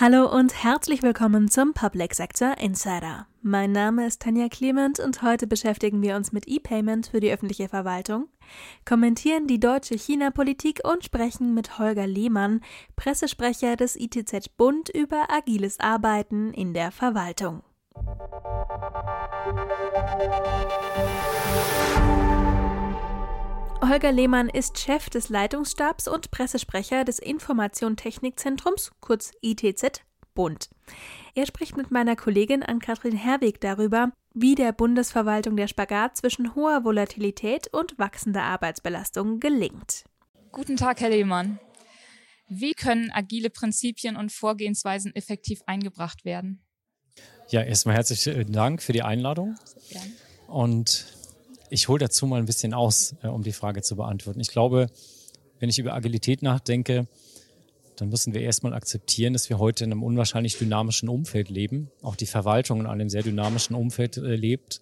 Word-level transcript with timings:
Hallo 0.00 0.32
und 0.32 0.62
herzlich 0.62 1.02
willkommen 1.02 1.50
zum 1.50 1.74
Public 1.74 2.14
Sector 2.14 2.56
Insider. 2.58 3.26
Mein 3.42 3.72
Name 3.72 4.06
ist 4.06 4.22
Tanja 4.22 4.48
Clement 4.48 5.00
und 5.00 5.22
heute 5.22 5.48
beschäftigen 5.48 6.02
wir 6.02 6.14
uns 6.14 6.30
mit 6.30 6.46
E-Payment 6.46 7.08
für 7.08 7.18
die 7.18 7.32
öffentliche 7.32 7.68
Verwaltung, 7.68 8.28
kommentieren 8.84 9.48
die 9.48 9.58
deutsche 9.58 9.96
China-Politik 9.96 10.82
und 10.84 11.02
sprechen 11.02 11.52
mit 11.52 11.80
Holger 11.80 12.06
Lehmann, 12.06 12.60
Pressesprecher 12.94 13.74
des 13.74 13.96
ITZ 13.96 14.50
Bund, 14.56 14.88
über 14.88 15.32
agiles 15.32 15.80
Arbeiten 15.80 16.52
in 16.52 16.74
der 16.74 16.92
Verwaltung. 16.92 17.64
Holger 23.80 24.10
Lehmann 24.10 24.48
ist 24.48 24.78
Chef 24.78 25.08
des 25.08 25.28
Leitungsstabs 25.28 26.08
und 26.08 26.30
Pressesprecher 26.30 27.04
des 27.04 27.18
Informationstechnikzentrums, 27.20 28.90
kurz 29.00 29.30
ITZ 29.40 30.02
Bund. 30.34 30.68
Er 31.34 31.46
spricht 31.46 31.76
mit 31.76 31.90
meiner 31.90 32.16
Kollegin 32.16 32.62
Ann-Kathrin 32.62 33.16
Herweg 33.16 33.60
darüber, 33.60 34.12
wie 34.34 34.54
der 34.54 34.72
Bundesverwaltung 34.72 35.56
der 35.56 35.68
Spagat 35.68 36.16
zwischen 36.16 36.54
hoher 36.54 36.84
Volatilität 36.84 37.72
und 37.72 37.98
wachsender 37.98 38.42
Arbeitsbelastung 38.42 39.40
gelingt. 39.40 40.04
Guten 40.52 40.76
Tag, 40.76 41.00
Herr 41.00 41.10
Lehmann. 41.10 41.58
Wie 42.48 42.72
können 42.72 43.10
agile 43.12 43.50
Prinzipien 43.50 44.16
und 44.16 44.32
Vorgehensweisen 44.32 45.14
effektiv 45.14 45.60
eingebracht 45.66 46.24
werden? 46.24 46.62
Ja, 47.48 47.62
erstmal 47.62 47.94
herzlichen 47.94 48.52
Dank 48.52 48.82
für 48.82 48.92
die 48.92 49.02
Einladung. 49.02 49.56
Und 50.46 51.17
ich 51.70 51.88
hole 51.88 51.98
dazu 51.98 52.26
mal 52.26 52.38
ein 52.38 52.46
bisschen 52.46 52.74
aus, 52.74 53.14
äh, 53.22 53.28
um 53.28 53.42
die 53.42 53.52
Frage 53.52 53.82
zu 53.82 53.96
beantworten. 53.96 54.40
Ich 54.40 54.48
glaube, 54.48 54.86
wenn 55.60 55.68
ich 55.68 55.78
über 55.78 55.94
Agilität 55.94 56.42
nachdenke, 56.42 57.06
dann 57.96 58.10
müssen 58.10 58.32
wir 58.32 58.42
erstmal 58.42 58.74
akzeptieren, 58.74 59.32
dass 59.32 59.48
wir 59.50 59.58
heute 59.58 59.84
in 59.84 59.92
einem 59.92 60.02
unwahrscheinlich 60.02 60.56
dynamischen 60.56 61.08
Umfeld 61.08 61.48
leben. 61.50 61.90
Auch 62.02 62.14
die 62.14 62.26
Verwaltung 62.26 62.80
in 62.80 62.86
einem 62.86 63.08
sehr 63.08 63.22
dynamischen 63.22 63.74
Umfeld 63.74 64.16
äh, 64.16 64.36
lebt. 64.36 64.80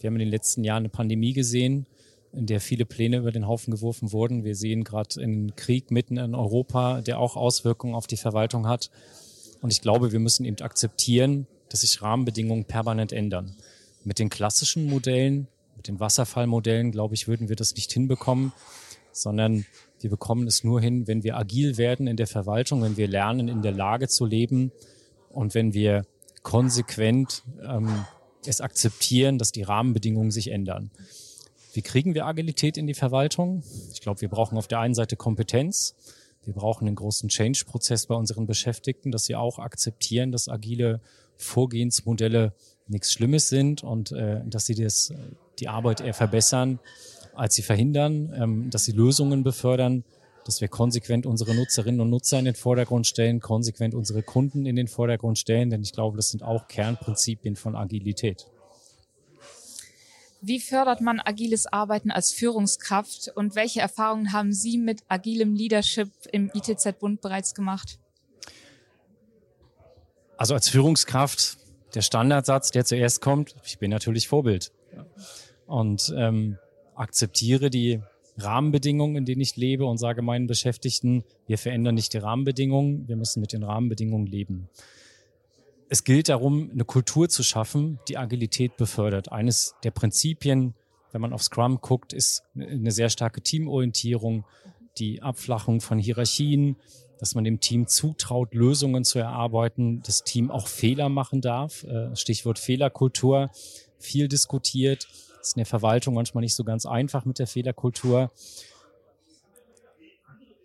Wir 0.00 0.08
haben 0.08 0.16
in 0.16 0.20
den 0.20 0.28
letzten 0.28 0.64
Jahren 0.64 0.82
eine 0.82 0.88
Pandemie 0.88 1.32
gesehen, 1.32 1.86
in 2.32 2.46
der 2.46 2.60
viele 2.60 2.84
Pläne 2.84 3.18
über 3.18 3.32
den 3.32 3.46
Haufen 3.46 3.72
geworfen 3.72 4.12
wurden. 4.12 4.44
Wir 4.44 4.54
sehen 4.54 4.84
gerade 4.84 5.22
einen 5.22 5.54
Krieg 5.56 5.90
mitten 5.90 6.16
in 6.16 6.34
Europa, 6.34 7.00
der 7.00 7.18
auch 7.18 7.36
Auswirkungen 7.36 7.94
auf 7.94 8.06
die 8.06 8.16
Verwaltung 8.16 8.66
hat. 8.66 8.90
Und 9.60 9.72
ich 9.72 9.80
glaube, 9.80 10.12
wir 10.12 10.18
müssen 10.18 10.44
eben 10.44 10.60
akzeptieren, 10.60 11.46
dass 11.68 11.82
sich 11.82 12.02
Rahmenbedingungen 12.02 12.64
permanent 12.64 13.12
ändern. 13.12 13.54
Mit 14.04 14.18
den 14.18 14.28
klassischen 14.28 14.86
Modellen 14.86 15.46
mit 15.82 15.88
den 15.88 15.98
Wasserfallmodellen, 15.98 16.92
glaube 16.92 17.14
ich, 17.14 17.26
würden 17.26 17.48
wir 17.48 17.56
das 17.56 17.74
nicht 17.74 17.90
hinbekommen, 17.90 18.52
sondern 19.10 19.66
wir 20.00 20.10
bekommen 20.10 20.46
es 20.46 20.62
nur 20.62 20.80
hin, 20.80 21.08
wenn 21.08 21.24
wir 21.24 21.36
agil 21.36 21.76
werden 21.76 22.06
in 22.06 22.16
der 22.16 22.28
Verwaltung, 22.28 22.82
wenn 22.82 22.96
wir 22.96 23.08
lernen, 23.08 23.48
in 23.48 23.62
der 23.62 23.72
Lage 23.72 24.06
zu 24.06 24.24
leben 24.24 24.70
und 25.30 25.54
wenn 25.54 25.74
wir 25.74 26.06
konsequent 26.44 27.42
ähm, 27.68 28.04
es 28.46 28.60
akzeptieren, 28.60 29.38
dass 29.38 29.50
die 29.50 29.62
Rahmenbedingungen 29.64 30.30
sich 30.30 30.52
ändern. 30.52 30.92
Wie 31.72 31.82
kriegen 31.82 32.14
wir 32.14 32.26
Agilität 32.26 32.76
in 32.76 32.86
die 32.86 32.94
Verwaltung? 32.94 33.64
Ich 33.92 34.00
glaube, 34.02 34.20
wir 34.20 34.28
brauchen 34.28 34.58
auf 34.58 34.68
der 34.68 34.78
einen 34.78 34.94
Seite 34.94 35.16
Kompetenz. 35.16 35.96
Wir 36.44 36.54
brauchen 36.54 36.86
einen 36.86 36.94
großen 36.94 37.28
Change-Prozess 37.28 38.06
bei 38.06 38.14
unseren 38.14 38.46
Beschäftigten, 38.46 39.10
dass 39.10 39.24
sie 39.24 39.34
auch 39.34 39.58
akzeptieren, 39.58 40.30
dass 40.30 40.48
agile 40.48 41.00
Vorgehensmodelle 41.38 42.52
nichts 42.86 43.12
Schlimmes 43.12 43.48
sind 43.48 43.82
und 43.82 44.12
äh, 44.12 44.42
dass 44.46 44.66
sie 44.66 44.76
das 44.76 45.12
die 45.62 45.68
Arbeit 45.68 46.00
eher 46.00 46.12
verbessern, 46.12 46.80
als 47.34 47.54
sie 47.54 47.62
verhindern, 47.62 48.34
ähm, 48.36 48.70
dass 48.70 48.84
sie 48.84 48.92
Lösungen 48.92 49.44
befördern, 49.44 50.04
dass 50.44 50.60
wir 50.60 50.66
konsequent 50.66 51.24
unsere 51.24 51.54
Nutzerinnen 51.54 52.00
und 52.00 52.10
Nutzer 52.10 52.38
in 52.40 52.46
den 52.46 52.56
Vordergrund 52.56 53.06
stellen, 53.06 53.40
konsequent 53.40 53.94
unsere 53.94 54.24
Kunden 54.24 54.66
in 54.66 54.74
den 54.74 54.88
Vordergrund 54.88 55.38
stellen, 55.38 55.70
denn 55.70 55.82
ich 55.82 55.92
glaube, 55.92 56.16
das 56.16 56.30
sind 56.30 56.42
auch 56.42 56.66
Kernprinzipien 56.66 57.54
von 57.54 57.76
Agilität. 57.76 58.48
Wie 60.40 60.58
fördert 60.58 61.00
man 61.00 61.20
agiles 61.20 61.72
Arbeiten 61.72 62.10
als 62.10 62.32
Führungskraft 62.32 63.30
und 63.36 63.54
welche 63.54 63.80
Erfahrungen 63.80 64.32
haben 64.32 64.52
Sie 64.52 64.76
mit 64.76 65.02
agilem 65.06 65.54
Leadership 65.54 66.10
im 66.32 66.50
ITZ-Bund 66.52 67.20
bereits 67.20 67.54
gemacht? 67.54 68.00
Also 70.36 70.54
als 70.54 70.68
Führungskraft, 70.68 71.58
der 71.94 72.02
Standardsatz, 72.02 72.72
der 72.72 72.84
zuerst 72.84 73.20
kommt, 73.20 73.54
ich 73.64 73.78
bin 73.78 73.92
natürlich 73.92 74.26
Vorbild 74.26 74.72
und 75.72 76.12
ähm, 76.14 76.58
akzeptiere 76.94 77.70
die 77.70 78.02
Rahmenbedingungen, 78.36 79.16
in 79.16 79.24
denen 79.24 79.40
ich 79.40 79.56
lebe 79.56 79.86
und 79.86 79.96
sage 79.96 80.20
meinen 80.20 80.46
Beschäftigten, 80.46 81.24
wir 81.46 81.56
verändern 81.56 81.94
nicht 81.94 82.12
die 82.12 82.18
Rahmenbedingungen, 82.18 83.08
wir 83.08 83.16
müssen 83.16 83.40
mit 83.40 83.54
den 83.54 83.62
Rahmenbedingungen 83.62 84.26
leben. 84.26 84.68
Es 85.88 86.04
gilt 86.04 86.28
darum, 86.28 86.70
eine 86.70 86.84
Kultur 86.84 87.30
zu 87.30 87.42
schaffen, 87.42 87.98
die 88.06 88.18
Agilität 88.18 88.76
befördert. 88.76 89.32
Eines 89.32 89.74
der 89.82 89.92
Prinzipien, 89.92 90.74
wenn 91.10 91.22
man 91.22 91.32
auf 91.32 91.42
Scrum 91.42 91.80
guckt, 91.80 92.12
ist 92.12 92.42
eine 92.54 92.90
sehr 92.90 93.08
starke 93.08 93.40
Teamorientierung, 93.40 94.44
die 94.98 95.22
Abflachung 95.22 95.80
von 95.80 95.98
Hierarchien, 95.98 96.76
dass 97.18 97.34
man 97.34 97.44
dem 97.44 97.60
Team 97.60 97.86
zutraut, 97.86 98.52
Lösungen 98.52 99.04
zu 99.04 99.18
erarbeiten, 99.18 100.02
das 100.04 100.22
Team 100.22 100.50
auch 100.50 100.66
Fehler 100.66 101.08
machen 101.08 101.40
darf. 101.40 101.84
Äh, 101.84 102.14
Stichwort 102.14 102.58
Fehlerkultur, 102.58 103.50
viel 103.98 104.28
diskutiert 104.28 105.08
ist 105.42 105.56
in 105.56 105.60
der 105.60 105.66
Verwaltung 105.66 106.14
manchmal 106.14 106.42
nicht 106.42 106.54
so 106.54 106.64
ganz 106.64 106.86
einfach 106.86 107.24
mit 107.24 107.38
der 107.38 107.46
Fehlerkultur, 107.46 108.30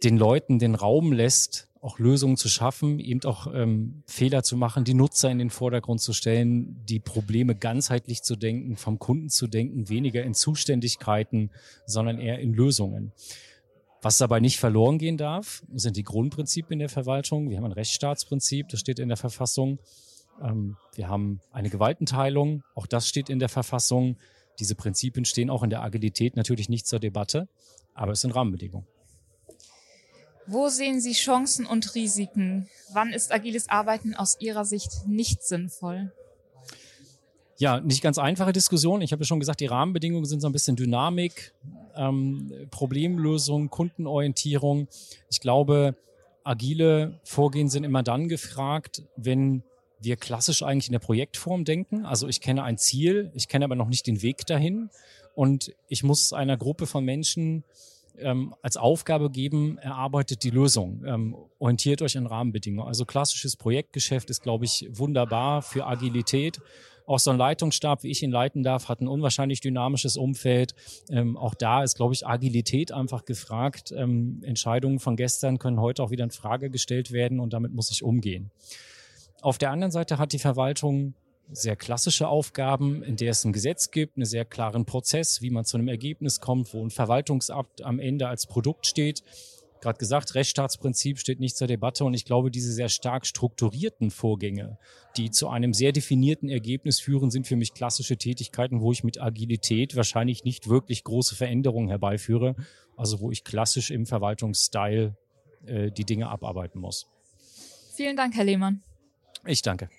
den 0.03 0.17
Leuten 0.17 0.59
den 0.59 0.75
Raum 0.75 1.11
lässt, 1.11 1.67
auch 1.81 1.99
Lösungen 1.99 2.37
zu 2.37 2.49
schaffen, 2.49 2.99
eben 2.99 3.23
auch 3.25 3.47
ähm, 3.53 4.03
Fehler 4.07 4.43
zu 4.43 4.57
machen, 4.57 4.83
die 4.83 4.93
Nutzer 4.93 5.29
in 5.29 5.39
den 5.39 5.49
Vordergrund 5.49 6.01
zu 6.01 6.13
stellen, 6.13 6.83
die 6.85 6.99
Probleme 6.99 7.55
ganzheitlich 7.55 8.23
zu 8.23 8.35
denken, 8.35 8.77
vom 8.77 8.99
Kunden 8.99 9.29
zu 9.29 9.47
denken, 9.47 9.89
weniger 9.89 10.23
in 10.23 10.33
Zuständigkeiten, 10.33 11.51
sondern 11.85 12.19
eher 12.19 12.39
in 12.39 12.53
Lösungen. 12.53 13.13
Was 14.01 14.17
dabei 14.17 14.39
nicht 14.39 14.59
verloren 14.59 14.97
gehen 14.97 15.17
darf, 15.17 15.63
sind 15.73 15.97
die 15.97 16.03
Grundprinzipien 16.03 16.79
der 16.79 16.89
Verwaltung. 16.89 17.49
Wir 17.49 17.57
haben 17.57 17.65
ein 17.65 17.71
Rechtsstaatsprinzip, 17.71 18.69
das 18.69 18.79
steht 18.79 18.99
in 18.99 19.07
der 19.07 19.17
Verfassung. 19.17 19.79
Ähm, 20.41 20.77
wir 20.95 21.07
haben 21.07 21.41
eine 21.51 21.69
Gewaltenteilung, 21.69 22.63
auch 22.75 22.87
das 22.87 23.07
steht 23.07 23.29
in 23.29 23.39
der 23.39 23.49
Verfassung. 23.49 24.17
Diese 24.59 24.75
Prinzipien 24.75 25.25
stehen 25.25 25.49
auch 25.49 25.63
in 25.63 25.69
der 25.69 25.83
Agilität 25.83 26.35
natürlich 26.35 26.69
nicht 26.69 26.87
zur 26.87 26.99
Debatte, 26.99 27.47
aber 27.93 28.13
es 28.13 28.21
sind 28.21 28.31
Rahmenbedingungen. 28.31 28.87
Wo 30.47 30.69
sehen 30.69 31.01
Sie 31.01 31.11
Chancen 31.11 31.65
und 31.65 31.93
Risiken? 31.93 32.69
Wann 32.93 33.11
ist 33.11 33.33
agiles 33.33 33.67
Arbeiten 33.69 34.15
aus 34.15 34.37
Ihrer 34.39 34.63
Sicht 34.63 35.05
nicht 35.05 35.43
sinnvoll? 35.43 36.11
Ja, 37.57 37.81
nicht 37.81 38.01
ganz 38.01 38.17
einfache 38.17 38.53
Diskussion. 38.53 39.01
Ich 39.01 39.11
habe 39.11 39.23
ja 39.23 39.25
schon 39.25 39.39
gesagt, 39.39 39.59
die 39.59 39.65
Rahmenbedingungen 39.65 40.25
sind 40.25 40.41
so 40.41 40.47
ein 40.47 40.53
bisschen 40.53 40.75
Dynamik, 40.75 41.53
ähm, 41.95 42.53
Problemlösung, 42.69 43.69
Kundenorientierung. 43.69 44.87
Ich 45.29 45.41
glaube, 45.41 45.95
agile 46.43 47.19
Vorgehen 47.23 47.67
sind 47.67 47.83
immer 47.83 48.03
dann 48.03 48.29
gefragt, 48.29 49.03
wenn 49.17 49.63
wir 49.99 50.15
klassisch 50.15 50.63
eigentlich 50.63 50.87
in 50.87 50.93
der 50.93 50.99
Projektform 50.99 51.65
denken. 51.65 52.05
Also 52.05 52.27
ich 52.27 52.41
kenne 52.41 52.63
ein 52.63 52.77
Ziel, 52.77 53.31
ich 53.33 53.47
kenne 53.47 53.65
aber 53.65 53.75
noch 53.75 53.87
nicht 53.87 54.07
den 54.07 54.21
Weg 54.21 54.45
dahin 54.45 54.89
und 55.35 55.73
ich 55.87 56.03
muss 56.03 56.33
einer 56.33 56.57
Gruppe 56.57 56.87
von 56.87 57.03
Menschen 57.05 57.63
ähm, 58.19 58.55
als 58.61 58.77
Aufgabe 58.77 59.29
geben, 59.29 59.77
erarbeitet 59.77 60.43
die 60.43 60.49
Lösung, 60.49 61.03
ähm, 61.05 61.35
orientiert 61.59 62.01
euch 62.01 62.17
an 62.17 62.25
Rahmenbedingungen. 62.25 62.87
Also 62.87 63.05
klassisches 63.05 63.55
Projektgeschäft 63.55 64.29
ist, 64.29 64.41
glaube 64.41 64.65
ich, 64.65 64.87
wunderbar 64.91 65.61
für 65.61 65.85
Agilität. 65.85 66.59
Auch 67.05 67.19
so 67.19 67.31
ein 67.31 67.37
Leitungsstab, 67.37 68.03
wie 68.03 68.11
ich 68.11 68.21
ihn 68.21 68.31
leiten 68.31 68.63
darf, 68.63 68.89
hat 68.89 68.99
ein 68.99 69.07
unwahrscheinlich 69.07 69.61
dynamisches 69.61 70.17
Umfeld. 70.17 70.75
Ähm, 71.09 71.37
auch 71.37 71.55
da 71.55 71.81
ist, 71.81 71.95
glaube 71.95 72.13
ich, 72.13 72.27
Agilität 72.27 72.91
einfach 72.91 73.23
gefragt. 73.23 73.93
Ähm, 73.95 74.41
Entscheidungen 74.43 74.99
von 74.99 75.15
gestern 75.15 75.57
können 75.57 75.79
heute 75.79 76.03
auch 76.03 76.11
wieder 76.11 76.25
in 76.25 76.31
Frage 76.31 76.69
gestellt 76.69 77.11
werden 77.11 77.39
und 77.39 77.53
damit 77.53 77.73
muss 77.73 77.91
ich 77.91 78.03
umgehen. 78.03 78.51
Auf 79.41 79.57
der 79.57 79.71
anderen 79.71 79.91
Seite 79.91 80.17
hat 80.17 80.33
die 80.33 80.39
Verwaltung 80.39 81.13
sehr 81.49 81.75
klassische 81.75 82.27
Aufgaben, 82.27 83.03
in 83.03 83.15
der 83.15 83.31
es 83.31 83.45
ein 83.45 83.53
Gesetz 83.53 83.91
gibt, 83.91 84.17
einen 84.17 84.25
sehr 84.25 84.45
klaren 84.45 84.85
Prozess, 84.85 85.41
wie 85.41 85.49
man 85.49 85.63
zu 85.63 85.77
einem 85.77 85.87
Ergebnis 85.87 86.41
kommt, 86.41 86.73
wo 86.73 86.83
ein 86.83 86.89
Verwaltungsamt 86.89 87.83
am 87.83 87.99
Ende 87.99 88.27
als 88.27 88.47
Produkt 88.47 88.85
steht. 88.85 89.23
Gerade 89.79 89.99
gesagt, 89.99 90.33
Rechtsstaatsprinzip 90.33 91.19
steht 91.19 91.39
nicht 91.39 91.55
zur 91.55 91.67
Debatte 91.67 92.03
und 92.03 92.15
ich 92.15 92.25
glaube, 92.25 92.49
diese 92.49 92.73
sehr 92.73 92.89
stark 92.89 93.27
strukturierten 93.27 94.09
Vorgänge, 94.09 94.79
die 95.17 95.29
zu 95.29 95.49
einem 95.49 95.73
sehr 95.73 95.91
definierten 95.91 96.49
Ergebnis 96.49 96.99
führen, 96.99 97.29
sind 97.29 97.45
für 97.45 97.55
mich 97.55 97.73
klassische 97.73 98.17
Tätigkeiten, 98.17 98.81
wo 98.81 98.91
ich 98.91 99.03
mit 99.03 99.21
Agilität 99.21 99.95
wahrscheinlich 99.95 100.43
nicht 100.43 100.67
wirklich 100.67 101.03
große 101.03 101.35
Veränderungen 101.35 101.89
herbeiführe, 101.89 102.55
also 102.97 103.19
wo 103.19 103.31
ich 103.31 103.43
klassisch 103.43 103.91
im 103.91 104.07
Verwaltungsstyle 104.07 105.15
äh, 105.65 105.91
die 105.91 106.05
Dinge 106.05 106.27
abarbeiten 106.27 106.81
muss. 106.81 107.07
Vielen 107.95 108.17
Dank, 108.17 108.35
Herr 108.35 108.45
Lehmann. 108.45 108.81
Ich 109.45 109.61
danke. 109.61 109.89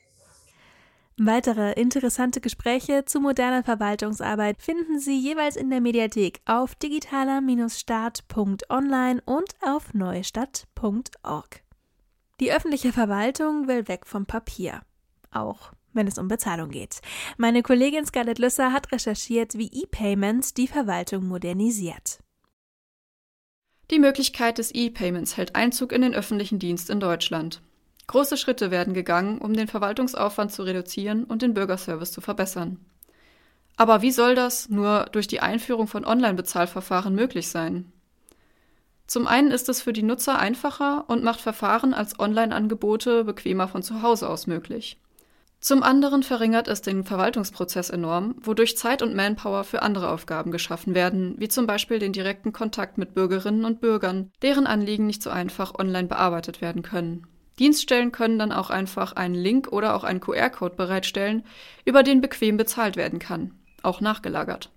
Weitere 1.21 1.73
interessante 1.73 2.41
Gespräche 2.41 3.05
zu 3.05 3.19
moderner 3.19 3.65
Verwaltungsarbeit 3.65 4.63
finden 4.63 5.01
Sie 5.01 5.19
jeweils 5.19 5.57
in 5.57 5.69
der 5.69 5.81
Mediathek 5.81 6.41
auf 6.45 6.77
digitaler-start.online 6.77 9.21
und 9.25 9.49
auf 9.61 9.93
neustadt.org. 9.95 11.65
Die 12.39 12.53
öffentliche 12.53 12.93
Verwaltung 12.93 13.67
will 13.67 13.89
weg 13.89 14.07
vom 14.07 14.27
Papier. 14.27 14.83
Auch 15.33 15.73
wenn 15.93 16.07
es 16.07 16.19
um 16.19 16.29
Bezahlung 16.29 16.71
geht. 16.71 17.01
Meine 17.37 17.63
Kollegin 17.63 18.07
Scarlett 18.07 18.39
Lüsser 18.39 18.73
hat 18.73 18.93
recherchiert, 18.93 19.59
wie 19.59 19.73
E-Payment 19.73 20.57
die 20.57 20.69
Verwaltung 20.69 21.27
modernisiert. 21.27 22.21
Die 23.91 23.99
Möglichkeit 23.99 24.59
des 24.59 24.73
E-Payments 24.73 25.37
hält 25.37 25.57
Einzug 25.57 25.91
in 25.93 26.03
den 26.03 26.15
öffentlichen 26.15 26.61
Dienst 26.61 26.91
in 26.91 27.01
Deutschland. 27.01 27.61
Große 28.09 28.39
Schritte 28.39 28.71
werden 28.71 28.95
gegangen, 28.95 29.39
um 29.39 29.53
den 29.53 29.69
Verwaltungsaufwand 29.69 30.51
zu 30.51 30.63
reduzieren 30.63 31.25
und 31.25 31.43
den 31.43 31.55
Bürgerservice 31.55 32.11
zu 32.11 32.21
verbessern. 32.21 32.79
Aber 33.77 34.03
wie 34.03 34.11
soll 34.11 34.35
das 34.35 34.69
nur 34.69 35.07
durch 35.13 35.29
die 35.29 35.41
Einführung 35.41 35.87
von 35.87 36.05
Online-Bezahlverfahren 36.05 37.15
möglich 37.15 37.49
sein? 37.49 37.93
Zum 39.07 39.27
einen 39.27 39.51
ist 39.51 39.69
es 39.69 39.83
für 39.83 39.93
die 39.93 40.03
Nutzer 40.03 40.39
einfacher 40.39 41.05
und 41.07 41.23
macht 41.23 41.41
Verfahren 41.41 41.95
als 41.95 42.19
Online-Angebote 42.19 43.25
bequemer 43.25 43.69
von 43.69 43.83
zu 43.83 44.03
Hause 44.03 44.29
aus 44.29 44.47
möglich. 44.47 44.99
Zum 45.61 45.83
anderen 45.83 46.23
verringert 46.23 46.67
es 46.67 46.83
den 46.83 47.05
Verwaltungsprozess 47.05 47.91
enorm, 47.91 48.37
wodurch 48.41 48.77
Zeit 48.77 49.03
und 49.03 49.15
Manpower 49.15 49.65
für 49.65 49.83
andere 49.83 50.11
Aufgaben 50.11 50.51
geschaffen 50.51 50.95
werden, 50.95 51.35
wie 51.39 51.49
zum 51.49 51.67
Beispiel 51.67 51.99
den 51.99 52.13
direkten 52.13 52.53
Kontakt 52.53 52.97
mit 52.97 53.15
Bürgerinnen 53.15 53.65
und 53.65 53.81
Bürgern, 53.81 54.31
deren 54.41 54.67
Anliegen 54.67 55.07
nicht 55.07 55.23
so 55.23 55.31
einfach 55.31 55.75
online 55.79 56.09
bearbeitet 56.09 56.61
werden 56.61 56.83
können. 56.83 57.27
Dienststellen 57.59 58.13
können 58.13 58.39
dann 58.39 58.53
auch 58.53 58.71
einfach 58.71 59.13
einen 59.13 59.35
Link 59.35 59.69
oder 59.73 59.95
auch 59.95 60.05
einen 60.05 60.21
QR-Code 60.21 60.77
bereitstellen, 60.77 61.45
über 61.85 62.03
den 62.03 62.21
bequem 62.21 62.57
bezahlt 62.57 62.97
werden 62.97 63.19
kann, 63.19 63.55
auch 63.83 64.01
nachgelagert. 64.01 64.71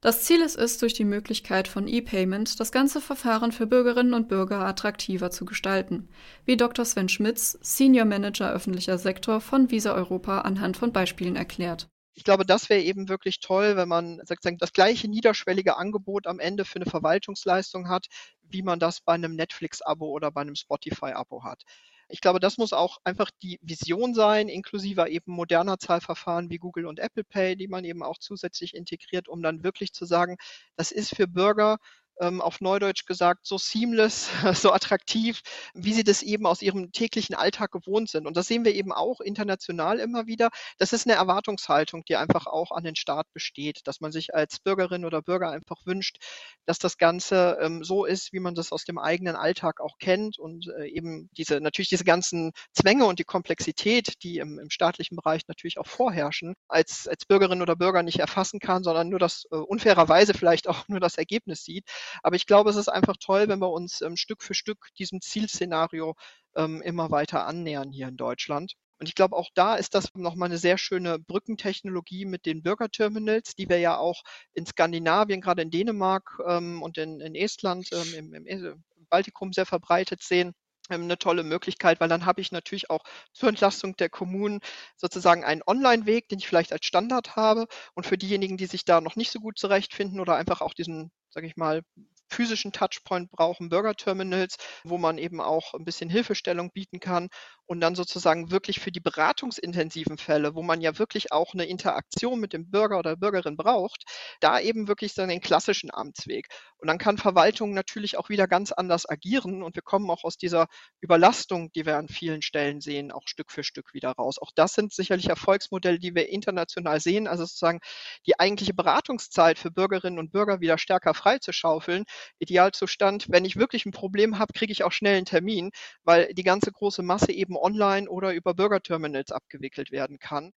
Das 0.00 0.22
Ziel 0.22 0.42
ist 0.42 0.54
es, 0.54 0.78
durch 0.78 0.94
die 0.94 1.04
Möglichkeit 1.04 1.66
von 1.66 1.88
E-Payment 1.88 2.60
das 2.60 2.70
ganze 2.70 3.00
Verfahren 3.00 3.50
für 3.50 3.66
Bürgerinnen 3.66 4.14
und 4.14 4.28
Bürger 4.28 4.60
attraktiver 4.60 5.32
zu 5.32 5.44
gestalten, 5.44 6.08
wie 6.44 6.56
Dr. 6.56 6.84
Sven 6.84 7.08
Schmitz, 7.08 7.58
Senior 7.62 8.04
Manager 8.04 8.52
öffentlicher 8.52 8.96
Sektor 8.98 9.40
von 9.40 9.72
Visa 9.72 9.92
Europa 9.92 10.42
anhand 10.42 10.76
von 10.76 10.92
Beispielen 10.92 11.34
erklärt. 11.34 11.88
Ich 12.14 12.22
glaube, 12.22 12.44
das 12.44 12.68
wäre 12.68 12.82
eben 12.82 13.08
wirklich 13.08 13.40
toll, 13.40 13.76
wenn 13.76 13.88
man 13.88 14.18
sozusagen 14.24 14.58
das 14.58 14.72
gleiche 14.72 15.08
niederschwellige 15.08 15.76
Angebot 15.76 16.28
am 16.28 16.38
Ende 16.38 16.64
für 16.64 16.76
eine 16.76 16.90
Verwaltungsleistung 16.90 17.88
hat, 17.88 18.06
wie 18.42 18.62
man 18.62 18.78
das 18.78 19.00
bei 19.00 19.14
einem 19.14 19.34
Netflix-Abo 19.34 20.06
oder 20.06 20.30
bei 20.30 20.42
einem 20.42 20.54
Spotify-Abo 20.54 21.42
hat. 21.42 21.62
Ich 22.08 22.20
glaube, 22.20 22.40
das 22.40 22.56
muss 22.58 22.72
auch 22.72 22.98
einfach 23.04 23.30
die 23.42 23.58
Vision 23.62 24.14
sein, 24.14 24.48
inklusive 24.48 25.08
eben 25.08 25.32
moderner 25.32 25.78
Zahlverfahren 25.78 26.50
wie 26.50 26.56
Google 26.58 26.86
und 26.86 26.98
Apple 26.98 27.24
Pay, 27.24 27.56
die 27.56 27.68
man 27.68 27.84
eben 27.84 28.02
auch 28.02 28.18
zusätzlich 28.18 28.74
integriert, 28.74 29.28
um 29.28 29.42
dann 29.42 29.62
wirklich 29.62 29.92
zu 29.92 30.06
sagen, 30.06 30.36
das 30.76 30.90
ist 30.90 31.14
für 31.14 31.26
Bürger 31.28 31.78
auf 32.20 32.60
Neudeutsch 32.60 33.06
gesagt, 33.06 33.46
so 33.46 33.58
seamless, 33.58 34.30
so 34.54 34.72
attraktiv, 34.72 35.40
wie 35.74 35.92
sie 35.92 36.04
das 36.04 36.22
eben 36.22 36.46
aus 36.46 36.62
ihrem 36.62 36.92
täglichen 36.92 37.34
Alltag 37.34 37.70
gewohnt 37.72 38.10
sind. 38.10 38.26
Und 38.26 38.36
das 38.36 38.46
sehen 38.46 38.64
wir 38.64 38.74
eben 38.74 38.92
auch 38.92 39.20
international 39.20 39.98
immer 40.00 40.26
wieder. 40.26 40.48
Das 40.78 40.92
ist 40.92 41.06
eine 41.06 41.16
Erwartungshaltung, 41.16 42.04
die 42.04 42.16
einfach 42.16 42.46
auch 42.46 42.72
an 42.72 42.84
den 42.84 42.96
Staat 42.96 43.26
besteht, 43.32 43.80
dass 43.84 44.00
man 44.00 44.12
sich 44.12 44.34
als 44.34 44.60
Bürgerin 44.60 45.04
oder 45.04 45.22
Bürger 45.22 45.50
einfach 45.50 45.84
wünscht, 45.84 46.18
dass 46.66 46.78
das 46.78 46.98
Ganze 46.98 47.58
ähm, 47.60 47.84
so 47.84 48.04
ist, 48.04 48.32
wie 48.32 48.40
man 48.40 48.54
das 48.54 48.72
aus 48.72 48.84
dem 48.84 48.98
eigenen 48.98 49.36
Alltag 49.36 49.80
auch 49.80 49.98
kennt 49.98 50.38
und 50.38 50.68
äh, 50.78 50.86
eben 50.88 51.30
diese, 51.36 51.60
natürlich 51.60 51.88
diese 51.88 52.04
ganzen 52.04 52.52
Zwänge 52.72 53.06
und 53.06 53.18
die 53.18 53.24
Komplexität, 53.24 54.22
die 54.22 54.38
im, 54.38 54.58
im 54.58 54.70
staatlichen 54.70 55.16
Bereich 55.16 55.42
natürlich 55.48 55.78
auch 55.78 55.86
vorherrschen, 55.86 56.54
als, 56.68 57.08
als 57.08 57.24
Bürgerin 57.26 57.62
oder 57.62 57.76
Bürger 57.76 58.02
nicht 58.02 58.18
erfassen 58.18 58.60
kann, 58.60 58.82
sondern 58.82 59.08
nur 59.08 59.18
das 59.18 59.46
äh, 59.50 59.56
unfairerweise 59.56 60.34
vielleicht 60.34 60.68
auch 60.68 60.86
nur 60.88 61.00
das 61.00 61.16
Ergebnis 61.16 61.64
sieht. 61.64 61.84
Aber 62.22 62.36
ich 62.36 62.46
glaube, 62.46 62.70
es 62.70 62.76
ist 62.76 62.88
einfach 62.88 63.16
toll, 63.18 63.48
wenn 63.48 63.60
wir 63.60 63.70
uns 63.70 64.00
ähm, 64.02 64.16
Stück 64.16 64.42
für 64.42 64.54
Stück 64.54 64.88
diesem 64.98 65.20
Zielszenario 65.20 66.14
ähm, 66.56 66.82
immer 66.82 67.10
weiter 67.10 67.46
annähern 67.46 67.92
hier 67.92 68.08
in 68.08 68.16
Deutschland. 68.16 68.74
Und 69.00 69.08
ich 69.08 69.14
glaube, 69.14 69.36
auch 69.36 69.48
da 69.54 69.76
ist 69.76 69.94
das 69.94 70.14
nochmal 70.14 70.48
eine 70.48 70.58
sehr 70.58 70.76
schöne 70.76 71.18
Brückentechnologie 71.20 72.24
mit 72.24 72.46
den 72.46 72.62
Bürgerterminals, 72.62 73.54
die 73.54 73.68
wir 73.68 73.78
ja 73.78 73.96
auch 73.96 74.22
in 74.54 74.66
Skandinavien, 74.66 75.40
gerade 75.40 75.62
in 75.62 75.70
Dänemark 75.70 76.38
ähm, 76.46 76.82
und 76.82 76.98
in, 76.98 77.20
in 77.20 77.36
Estland, 77.36 77.88
ähm, 77.92 78.34
im, 78.34 78.46
im 78.46 78.84
Baltikum 79.08 79.52
sehr 79.52 79.66
verbreitet 79.66 80.22
sehen 80.22 80.54
eine 80.94 81.18
tolle 81.18 81.42
Möglichkeit, 81.44 82.00
weil 82.00 82.08
dann 82.08 82.26
habe 82.26 82.40
ich 82.40 82.52
natürlich 82.52 82.90
auch 82.90 83.02
zur 83.32 83.48
Entlastung 83.48 83.96
der 83.96 84.08
Kommunen 84.08 84.60
sozusagen 84.96 85.44
einen 85.44 85.62
Online-Weg, 85.66 86.28
den 86.28 86.38
ich 86.38 86.48
vielleicht 86.48 86.72
als 86.72 86.86
Standard 86.86 87.36
habe. 87.36 87.66
Und 87.94 88.06
für 88.06 88.18
diejenigen, 88.18 88.56
die 88.56 88.66
sich 88.66 88.84
da 88.84 89.00
noch 89.00 89.16
nicht 89.16 89.30
so 89.30 89.40
gut 89.40 89.58
zurechtfinden 89.58 90.20
oder 90.20 90.36
einfach 90.36 90.60
auch 90.60 90.74
diesen, 90.74 91.10
sage 91.30 91.46
ich 91.46 91.56
mal, 91.56 91.82
physischen 92.30 92.72
Touchpoint 92.72 93.30
brauchen, 93.30 93.70
Bürgerterminals, 93.70 94.56
wo 94.84 94.98
man 94.98 95.18
eben 95.18 95.40
auch 95.40 95.74
ein 95.74 95.84
bisschen 95.84 96.10
Hilfestellung 96.10 96.70
bieten 96.72 97.00
kann 97.00 97.28
und 97.68 97.80
dann 97.80 97.94
sozusagen 97.94 98.50
wirklich 98.50 98.80
für 98.80 98.90
die 98.90 99.00
beratungsintensiven 99.00 100.16
Fälle, 100.16 100.54
wo 100.54 100.62
man 100.62 100.80
ja 100.80 100.98
wirklich 100.98 101.32
auch 101.32 101.52
eine 101.52 101.66
Interaktion 101.66 102.40
mit 102.40 102.54
dem 102.54 102.70
Bürger 102.70 102.98
oder 102.98 103.16
Bürgerin 103.16 103.56
braucht, 103.56 104.04
da 104.40 104.58
eben 104.58 104.88
wirklich 104.88 105.12
so 105.12 105.26
den 105.26 105.42
klassischen 105.42 105.92
Amtsweg. 105.92 106.48
Und 106.78 106.88
dann 106.88 106.96
kann 106.98 107.18
Verwaltung 107.18 107.74
natürlich 107.74 108.16
auch 108.16 108.30
wieder 108.30 108.46
ganz 108.48 108.72
anders 108.72 109.08
agieren 109.08 109.62
und 109.62 109.74
wir 109.76 109.82
kommen 109.82 110.10
auch 110.10 110.24
aus 110.24 110.38
dieser 110.38 110.66
Überlastung, 111.00 111.70
die 111.72 111.84
wir 111.84 111.98
an 111.98 112.08
vielen 112.08 112.40
Stellen 112.40 112.80
sehen, 112.80 113.12
auch 113.12 113.26
Stück 113.26 113.52
für 113.52 113.62
Stück 113.62 113.92
wieder 113.92 114.12
raus. 114.12 114.38
Auch 114.40 114.50
das 114.54 114.72
sind 114.72 114.94
sicherlich 114.94 115.28
Erfolgsmodelle, 115.28 115.98
die 115.98 116.14
wir 116.14 116.30
international 116.30 117.00
sehen, 117.00 117.26
also 117.26 117.44
sozusagen 117.44 117.80
die 118.26 118.38
eigentliche 118.38 118.72
Beratungszeit 118.72 119.58
für 119.58 119.70
Bürgerinnen 119.70 120.18
und 120.18 120.32
Bürger 120.32 120.60
wieder 120.60 120.78
stärker 120.78 121.12
freizuschaufeln. 121.12 122.04
Idealzustand, 122.38 123.26
wenn 123.28 123.44
ich 123.44 123.56
wirklich 123.56 123.84
ein 123.84 123.92
Problem 123.92 124.38
habe, 124.38 124.54
kriege 124.54 124.72
ich 124.72 124.84
auch 124.84 124.92
schnell 124.92 125.16
einen 125.16 125.26
Termin, 125.26 125.70
weil 126.04 126.32
die 126.32 126.44
ganze 126.44 126.72
große 126.72 127.02
Masse 127.02 127.32
eben 127.32 127.57
online 127.62 128.08
oder 128.08 128.34
über 128.34 128.54
Bürgerterminals 128.54 129.32
abgewickelt 129.32 129.92
werden 129.92 130.18
kann. 130.18 130.52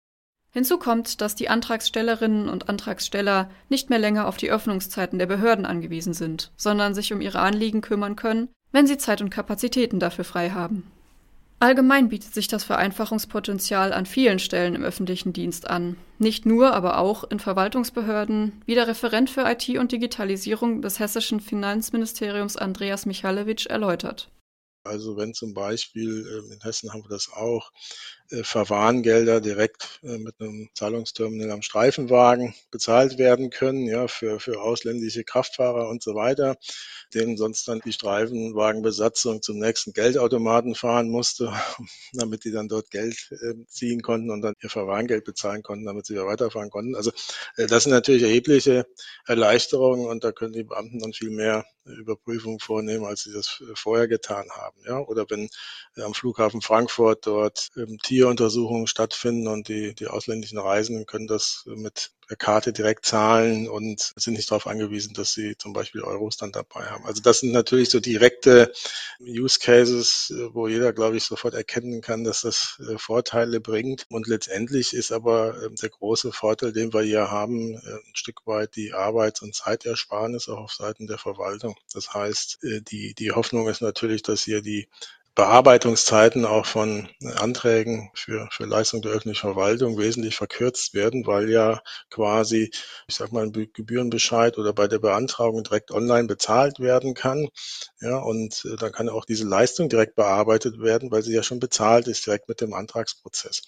Hinzu 0.53 0.77
kommt, 0.77 1.21
dass 1.21 1.35
die 1.35 1.47
Antragstellerinnen 1.47 2.49
und 2.49 2.67
Antragsteller 2.67 3.49
nicht 3.69 3.89
mehr 3.89 3.99
länger 3.99 4.27
auf 4.27 4.35
die 4.35 4.51
Öffnungszeiten 4.51 5.17
der 5.17 5.25
Behörden 5.25 5.65
angewiesen 5.65 6.13
sind, 6.13 6.51
sondern 6.57 6.93
sich 6.93 7.13
um 7.13 7.21
ihre 7.21 7.39
Anliegen 7.39 7.81
kümmern 7.81 8.17
können, 8.17 8.49
wenn 8.73 8.85
sie 8.85 8.97
Zeit 8.97 9.21
und 9.21 9.29
Kapazitäten 9.29 9.99
dafür 9.99 10.25
frei 10.25 10.49
haben. 10.49 10.91
Allgemein 11.61 12.09
bietet 12.09 12.33
sich 12.33 12.47
das 12.47 12.63
Vereinfachungspotenzial 12.63 13.93
an 13.93 14.07
vielen 14.07 14.39
Stellen 14.39 14.73
im 14.73 14.83
öffentlichen 14.83 15.31
Dienst 15.31 15.69
an. 15.69 15.95
Nicht 16.17 16.45
nur, 16.45 16.73
aber 16.73 16.97
auch 16.97 17.23
in 17.23 17.39
Verwaltungsbehörden, 17.39 18.63
wie 18.65 18.73
der 18.73 18.87
Referent 18.87 19.29
für 19.29 19.49
IT 19.49 19.69
und 19.77 19.91
Digitalisierung 19.91 20.81
des 20.81 20.99
hessischen 20.99 21.39
Finanzministeriums 21.39 22.57
Andreas 22.57 23.05
Michalewitsch 23.05 23.67
erläutert. 23.67 24.31
Also 24.83 25.15
wenn 25.17 25.33
zum 25.33 25.53
Beispiel, 25.53 26.25
ähm, 26.27 26.51
in 26.51 26.61
Hessen 26.61 26.91
haben 26.91 27.03
wir 27.03 27.09
das 27.09 27.29
auch, 27.31 27.71
Verwarngelder 28.43 29.41
direkt 29.41 29.99
äh, 30.03 30.17
mit 30.17 30.39
einem 30.39 30.69
Zahlungsterminal 30.73 31.51
am 31.51 31.61
Streifenwagen 31.61 32.53
bezahlt 32.71 33.17
werden 33.17 33.49
können, 33.49 33.87
ja, 33.87 34.07
für, 34.07 34.39
für 34.39 34.61
ausländische 34.61 35.23
Kraftfahrer 35.23 35.89
und 35.89 36.01
so 36.01 36.15
weiter, 36.15 36.57
denen 37.13 37.35
sonst 37.35 37.67
dann 37.67 37.81
die 37.83 37.91
Streifenwagenbesatzung 37.91 39.41
zum 39.41 39.59
nächsten 39.59 39.93
Geldautomaten 39.93 40.75
fahren 40.75 41.09
musste, 41.09 41.51
damit 42.13 42.45
die 42.45 42.51
dann 42.51 42.69
dort 42.69 42.89
Geld 42.89 43.17
äh, 43.31 43.53
ziehen 43.67 44.01
konnten 44.01 44.29
und 44.29 44.41
dann 44.41 44.55
ihr 44.61 44.69
Verwarngeld 44.69 45.25
bezahlen 45.25 45.61
konnten, 45.61 45.85
damit 45.85 46.05
sie 46.05 46.13
wieder 46.13 46.27
weiterfahren 46.27 46.69
konnten. 46.69 46.95
Also 46.95 47.11
das 47.57 47.83
sind 47.83 47.91
natürlich 47.91 48.23
erhebliche 48.23 48.85
Erleichterungen 49.27 50.07
und 50.07 50.23
da 50.23 50.31
können 50.31 50.53
die 50.53 50.63
Beamten 50.63 50.99
dann 50.99 51.13
viel 51.13 51.31
mehr 51.31 51.65
Überprüfung 51.85 52.59
vornehmen, 52.59 53.05
als 53.05 53.23
sie 53.23 53.33
das 53.33 53.61
vorher 53.75 54.07
getan 54.07 54.47
haben. 54.51 54.77
Ja? 54.85 54.99
Oder 54.99 55.25
wenn 55.29 55.49
äh, 55.95 56.01
am 56.01 56.13
Flughafen 56.13 56.61
Frankfurt 56.61 57.25
dort 57.25 57.69
ähm, 57.75 57.97
Tieruntersuchungen 58.21 58.85
stattfinden 58.85 59.47
und 59.47 59.67
die, 59.67 59.95
die 59.95 60.05
ausländischen 60.05 60.59
Reisenden 60.59 61.07
können 61.07 61.25
das 61.25 61.63
mit 61.65 62.11
der 62.29 62.37
Karte 62.37 62.71
direkt 62.71 63.03
zahlen 63.03 63.67
und 63.67 64.13
sind 64.15 64.35
nicht 64.35 64.51
darauf 64.51 64.67
angewiesen, 64.67 65.15
dass 65.15 65.33
sie 65.33 65.57
zum 65.57 65.73
Beispiel 65.73 66.01
Euros 66.01 66.37
dann 66.37 66.51
dabei 66.51 66.85
haben. 66.85 67.03
Also 67.03 67.19
das 67.21 67.39
sind 67.39 67.51
natürlich 67.51 67.89
so 67.89 67.99
direkte 67.99 68.71
Use 69.19 69.57
Cases, 69.59 70.31
äh, 70.37 70.53
wo 70.53 70.67
jeder, 70.67 70.93
glaube 70.93 71.17
ich, 71.17 71.23
sofort 71.23 71.55
erkennen 71.55 72.01
kann, 72.01 72.23
dass 72.23 72.41
das 72.41 72.79
äh, 72.87 72.99
Vorteile 72.99 73.59
bringt. 73.59 74.05
Und 74.09 74.27
letztendlich 74.27 74.93
ist 74.93 75.11
aber 75.11 75.61
ähm, 75.63 75.75
der 75.75 75.89
große 75.89 76.31
Vorteil, 76.31 76.71
den 76.71 76.93
wir 76.93 77.01
hier 77.01 77.31
haben, 77.31 77.73
äh, 77.73 77.77
ein 77.77 78.15
Stück 78.15 78.45
weit 78.45 78.75
die 78.75 78.93
Arbeits- 78.93 79.41
und 79.41 79.55
Zeitersparnis 79.55 80.47
auch 80.47 80.59
auf 80.59 80.73
Seiten 80.73 81.07
der 81.07 81.17
Verwaltung. 81.17 81.75
Das 81.91 82.13
heißt, 82.13 82.59
die, 82.61 83.15
die 83.15 83.31
Hoffnung 83.31 83.67
ist 83.67 83.81
natürlich, 83.81 84.21
dass 84.21 84.43
hier 84.43 84.61
die 84.61 84.87
Bearbeitungszeiten 85.35 86.45
auch 86.45 86.65
von 86.65 87.07
Anträgen 87.37 88.11
für, 88.13 88.49
für 88.51 88.65
Leistung 88.65 89.01
der 89.01 89.11
öffentlichen 89.11 89.39
Verwaltung 89.39 89.97
wesentlich 89.97 90.35
verkürzt 90.35 90.93
werden, 90.93 91.25
weil 91.25 91.49
ja 91.49 91.81
quasi, 92.09 92.69
ich 93.07 93.15
sag 93.15 93.31
mal, 93.31 93.43
ein 93.45 93.53
Gebührenbescheid 93.53 94.57
oder 94.57 94.73
bei 94.73 94.87
der 94.87 94.99
Beantragung 94.99 95.63
direkt 95.63 95.91
online 95.91 96.27
bezahlt 96.27 96.79
werden 96.79 97.13
kann. 97.13 97.47
Ja, 98.01 98.17
und 98.17 98.65
äh, 98.65 98.75
dann 98.75 98.91
kann 98.91 99.09
auch 99.09 99.25
diese 99.25 99.45
Leistung 99.47 99.87
direkt 99.87 100.15
bearbeitet 100.15 100.79
werden, 100.81 101.11
weil 101.11 101.21
sie 101.23 101.33
ja 101.33 101.43
schon 101.43 101.59
bezahlt 101.59 102.07
ist, 102.07 102.25
direkt 102.25 102.49
mit 102.49 102.59
dem 102.59 102.73
Antragsprozess. 102.73 103.61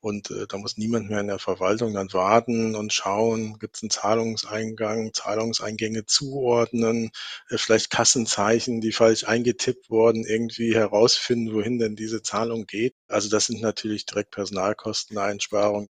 Und 0.00 0.30
äh, 0.30 0.46
da 0.46 0.56
muss 0.56 0.76
niemand 0.78 1.10
mehr 1.10 1.20
in 1.20 1.26
der 1.26 1.38
Verwaltung 1.38 1.92
dann 1.94 2.12
warten 2.12 2.74
und 2.76 2.92
schauen, 2.92 3.58
gibt 3.58 3.76
es 3.76 3.82
einen 3.82 3.90
Zahlungseingang, 3.90 5.12
Zahlungseingänge 5.12 6.06
zuordnen, 6.06 7.10
äh, 7.50 7.58
vielleicht 7.58 7.90
Kassenzeichen, 7.90 8.80
die 8.80 8.92
falsch 8.92 9.24
eingetippt 9.24 9.90
wurden, 9.90 10.24
irgendwie 10.24 10.74
heraus 10.74 11.09
herausfinden, 11.16 11.54
wohin 11.54 11.78
denn 11.78 11.96
diese 11.96 12.22
Zahlung 12.22 12.66
geht. 12.66 12.94
Also 13.08 13.28
das 13.28 13.46
sind 13.46 13.60
natürlich 13.60 14.06
direkt 14.06 14.30
Personalkosteneinsparungen. 14.30 15.88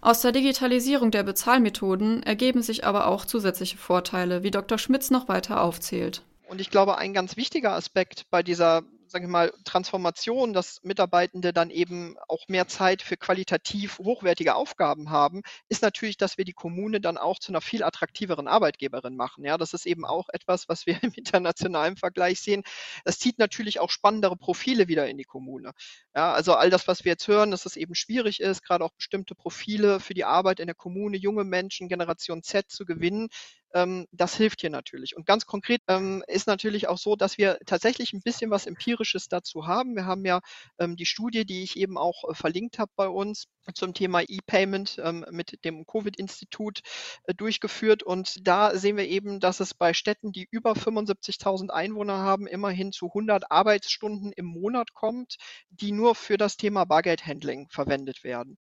Aus 0.00 0.20
der 0.20 0.32
Digitalisierung 0.32 1.10
der 1.10 1.22
Bezahlmethoden 1.22 2.22
ergeben 2.22 2.62
sich 2.62 2.84
aber 2.84 3.06
auch 3.06 3.24
zusätzliche 3.24 3.78
Vorteile, 3.78 4.42
wie 4.42 4.50
Dr. 4.50 4.78
Schmitz 4.78 5.10
noch 5.10 5.28
weiter 5.28 5.62
aufzählt. 5.62 6.22
Und 6.48 6.60
ich 6.60 6.70
glaube, 6.70 6.98
ein 6.98 7.12
ganz 7.12 7.36
wichtiger 7.36 7.72
Aspekt 7.72 8.24
bei 8.30 8.42
dieser 8.42 8.82
sage 9.08 9.24
ich 9.24 9.30
mal, 9.30 9.52
Transformation, 9.64 10.52
dass 10.52 10.82
Mitarbeitende 10.82 11.52
dann 11.52 11.70
eben 11.70 12.16
auch 12.28 12.48
mehr 12.48 12.66
Zeit 12.68 13.02
für 13.02 13.16
qualitativ 13.16 13.98
hochwertige 13.98 14.54
Aufgaben 14.54 15.10
haben, 15.10 15.42
ist 15.68 15.82
natürlich, 15.82 16.16
dass 16.16 16.38
wir 16.38 16.44
die 16.44 16.52
Kommune 16.52 17.00
dann 17.00 17.16
auch 17.18 17.38
zu 17.38 17.52
einer 17.52 17.60
viel 17.60 17.82
attraktiveren 17.82 18.48
Arbeitgeberin 18.48 19.16
machen. 19.16 19.44
Ja, 19.44 19.58
das 19.58 19.72
ist 19.72 19.86
eben 19.86 20.04
auch 20.04 20.28
etwas, 20.32 20.68
was 20.68 20.86
wir 20.86 20.98
im 21.02 21.12
internationalen 21.14 21.96
Vergleich 21.96 22.40
sehen. 22.40 22.62
Das 23.04 23.18
zieht 23.18 23.38
natürlich 23.38 23.80
auch 23.80 23.90
spannendere 23.90 24.36
Profile 24.36 24.88
wieder 24.88 25.08
in 25.08 25.18
die 25.18 25.24
Kommune. 25.24 25.72
Ja, 26.14 26.32
also 26.32 26.54
all 26.54 26.70
das, 26.70 26.88
was 26.88 27.04
wir 27.04 27.12
jetzt 27.12 27.28
hören, 27.28 27.50
dass 27.50 27.66
es 27.66 27.76
eben 27.76 27.94
schwierig 27.94 28.40
ist, 28.40 28.62
gerade 28.62 28.84
auch 28.84 28.92
bestimmte 28.92 29.34
Profile 29.34 30.00
für 30.00 30.14
die 30.14 30.24
Arbeit 30.24 30.60
in 30.60 30.66
der 30.66 30.74
Kommune, 30.74 31.16
junge 31.16 31.44
Menschen, 31.44 31.88
Generation 31.88 32.42
Z 32.42 32.70
zu 32.70 32.84
gewinnen, 32.84 33.28
ähm, 33.76 34.06
das 34.10 34.34
hilft 34.34 34.62
hier 34.62 34.70
natürlich. 34.70 35.16
Und 35.16 35.26
ganz 35.26 35.44
konkret 35.44 35.82
ähm, 35.86 36.24
ist 36.26 36.46
natürlich 36.46 36.88
auch 36.88 36.96
so, 36.96 37.14
dass 37.14 37.36
wir 37.36 37.58
tatsächlich 37.66 38.14
ein 38.14 38.22
bisschen 38.22 38.50
was 38.50 38.66
Empirisches 38.66 39.28
dazu 39.28 39.66
haben. 39.66 39.94
Wir 39.94 40.06
haben 40.06 40.24
ja 40.24 40.40
ähm, 40.78 40.96
die 40.96 41.04
Studie, 41.04 41.44
die 41.44 41.62
ich 41.62 41.76
eben 41.76 41.98
auch 41.98 42.24
äh, 42.30 42.34
verlinkt 42.34 42.78
habe 42.78 42.90
bei 42.96 43.08
uns 43.08 43.48
zum 43.74 43.92
Thema 43.92 44.22
E-Payment 44.22 44.98
ähm, 45.04 45.26
mit 45.30 45.62
dem 45.64 45.84
Covid-Institut 45.84 46.80
äh, 47.24 47.34
durchgeführt. 47.34 48.02
Und 48.02 48.46
da 48.46 48.74
sehen 48.76 48.96
wir 48.96 49.06
eben, 49.06 49.40
dass 49.40 49.60
es 49.60 49.74
bei 49.74 49.92
Städten, 49.92 50.32
die 50.32 50.48
über 50.50 50.72
75.000 50.72 51.68
Einwohner 51.68 52.18
haben, 52.18 52.46
immerhin 52.46 52.92
zu 52.92 53.08
100 53.08 53.50
Arbeitsstunden 53.50 54.32
im 54.32 54.46
Monat 54.46 54.94
kommt, 54.94 55.36
die 55.68 55.92
nur 55.92 56.14
für 56.14 56.38
das 56.38 56.56
Thema 56.56 56.84
Bargeldhandling 56.86 57.68
verwendet 57.68 58.24
werden. 58.24 58.56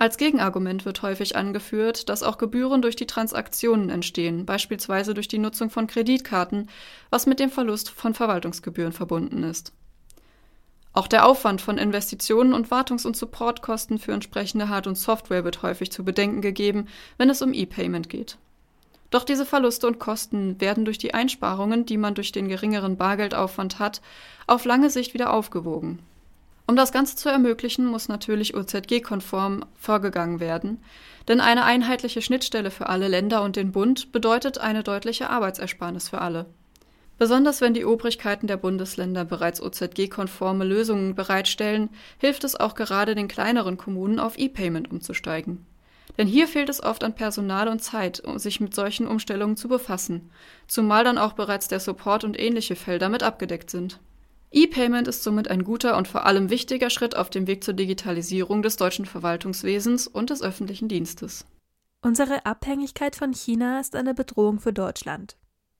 Als 0.00 0.16
Gegenargument 0.16 0.86
wird 0.86 1.02
häufig 1.02 1.36
angeführt, 1.36 2.08
dass 2.08 2.22
auch 2.22 2.38
Gebühren 2.38 2.80
durch 2.80 2.96
die 2.96 3.06
Transaktionen 3.06 3.90
entstehen, 3.90 4.46
beispielsweise 4.46 5.12
durch 5.12 5.28
die 5.28 5.36
Nutzung 5.36 5.68
von 5.68 5.86
Kreditkarten, 5.86 6.70
was 7.10 7.26
mit 7.26 7.38
dem 7.38 7.50
Verlust 7.50 7.90
von 7.90 8.14
Verwaltungsgebühren 8.14 8.94
verbunden 8.94 9.42
ist. 9.42 9.74
Auch 10.94 11.06
der 11.06 11.26
Aufwand 11.26 11.60
von 11.60 11.76
Investitionen 11.76 12.54
und 12.54 12.70
Wartungs- 12.70 13.04
und 13.04 13.14
Supportkosten 13.14 13.98
für 13.98 14.12
entsprechende 14.12 14.70
Hard- 14.70 14.86
und 14.86 14.96
Software 14.96 15.44
wird 15.44 15.60
häufig 15.60 15.92
zu 15.92 16.02
bedenken 16.02 16.40
gegeben, 16.40 16.86
wenn 17.18 17.28
es 17.28 17.42
um 17.42 17.52
E-Payment 17.52 18.08
geht. 18.08 18.38
Doch 19.10 19.24
diese 19.24 19.44
Verluste 19.44 19.86
und 19.86 19.98
Kosten 19.98 20.58
werden 20.62 20.86
durch 20.86 20.96
die 20.96 21.12
Einsparungen, 21.12 21.84
die 21.84 21.98
man 21.98 22.14
durch 22.14 22.32
den 22.32 22.48
geringeren 22.48 22.96
Bargeldaufwand 22.96 23.78
hat, 23.78 24.00
auf 24.46 24.64
lange 24.64 24.88
Sicht 24.88 25.12
wieder 25.12 25.34
aufgewogen. 25.34 25.98
Um 26.70 26.76
das 26.76 26.92
Ganze 26.92 27.16
zu 27.16 27.28
ermöglichen, 27.28 27.84
muss 27.84 28.06
natürlich 28.06 28.54
OZG-konform 28.54 29.64
vorgegangen 29.74 30.38
werden, 30.38 30.80
denn 31.26 31.40
eine 31.40 31.64
einheitliche 31.64 32.22
Schnittstelle 32.22 32.70
für 32.70 32.88
alle 32.88 33.08
Länder 33.08 33.42
und 33.42 33.56
den 33.56 33.72
Bund 33.72 34.12
bedeutet 34.12 34.58
eine 34.58 34.84
deutliche 34.84 35.30
Arbeitsersparnis 35.30 36.10
für 36.10 36.20
alle. 36.20 36.46
Besonders 37.18 37.60
wenn 37.60 37.74
die 37.74 37.84
Obrigkeiten 37.84 38.46
der 38.46 38.56
Bundesländer 38.56 39.24
bereits 39.24 39.60
OZG-konforme 39.60 40.64
Lösungen 40.64 41.16
bereitstellen, 41.16 41.88
hilft 42.18 42.44
es 42.44 42.54
auch 42.54 42.76
gerade 42.76 43.16
den 43.16 43.26
kleineren 43.26 43.76
Kommunen 43.76 44.20
auf 44.20 44.38
E-Payment 44.38 44.92
umzusteigen. 44.92 45.66
Denn 46.18 46.28
hier 46.28 46.46
fehlt 46.46 46.68
es 46.68 46.80
oft 46.80 47.02
an 47.02 47.16
Personal 47.16 47.66
und 47.66 47.82
Zeit, 47.82 48.20
um 48.20 48.38
sich 48.38 48.60
mit 48.60 48.76
solchen 48.76 49.08
Umstellungen 49.08 49.56
zu 49.56 49.66
befassen, 49.66 50.30
zumal 50.68 51.02
dann 51.02 51.18
auch 51.18 51.32
bereits 51.32 51.66
der 51.66 51.80
Support 51.80 52.22
und 52.22 52.38
ähnliche 52.38 52.76
Felder 52.76 53.08
mit 53.08 53.24
abgedeckt 53.24 53.70
sind. 53.70 53.98
E-Payment 54.52 55.06
ist 55.06 55.22
somit 55.22 55.48
ein 55.48 55.62
guter 55.62 55.96
und 55.96 56.08
vor 56.08 56.26
allem 56.26 56.50
wichtiger 56.50 56.90
Schritt 56.90 57.16
auf 57.16 57.30
dem 57.30 57.46
Weg 57.46 57.62
zur 57.62 57.74
Digitalisierung 57.74 58.62
des 58.62 58.76
deutschen 58.76 59.06
Verwaltungswesens 59.06 60.08
und 60.08 60.30
des 60.30 60.42
öffentlichen 60.42 60.88
Dienstes. 60.88 61.44
Unsere 62.02 62.46
Abhängigkeit 62.46 63.14
von 63.14 63.32
China 63.32 63.78
ist 63.78 63.94
eine 63.94 64.14
Bedrohung 64.14 64.58
für 64.58 64.72
Deutschland. 64.72 65.36